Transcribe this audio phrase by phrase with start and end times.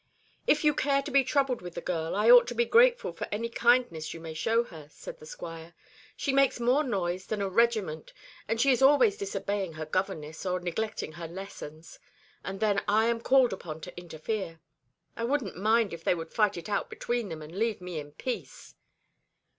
[0.47, 3.27] "If you care to be troubled with the girl, I ought to be grateful for
[3.31, 5.75] any kindness you may show her," said the Squire.
[6.17, 8.11] "She makes more noise than a regiment,
[8.47, 11.99] and she is always disobeying her governess, or neglecting her lessons;
[12.43, 14.59] and then I am called upon to interfere.
[15.15, 18.13] I wouldn't mind if they would fight it out between them, and leave me in
[18.13, 18.73] peace."